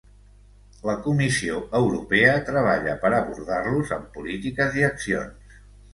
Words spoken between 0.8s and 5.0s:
La Comissió Europea treballa per abordar-los amb polítiques i